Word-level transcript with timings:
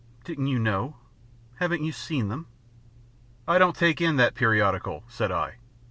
Didn't 0.23 0.47
you 0.47 0.57
know? 0.57 0.95
Haven't 1.57 1.83
you 1.83 1.91
seen 1.91 2.29
them?" 2.29 2.47
"I 3.47 3.59
don't 3.59 3.75
take 3.75 4.01
in 4.01 4.15
that 4.15 4.33
periodical," 4.33 5.03
said 5.07 5.31
I. 5.31 5.57